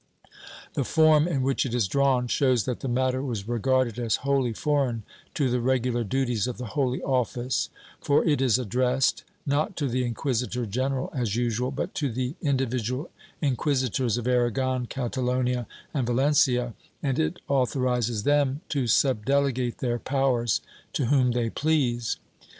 [0.73, 4.51] The form in which it is drawn shows that the matter was regarded as wholly
[4.51, 5.03] foreign
[5.35, 7.69] to the regular duties of the Holy Office,
[8.01, 13.11] for it is addressed, not to the inquisitor general as usual, but to the individual
[13.43, 16.73] inquisi tors of Aragon, Catalonia and Valencia,
[17.03, 20.61] and it authorizes them to sub delegate their powers
[20.93, 22.17] to whom they please.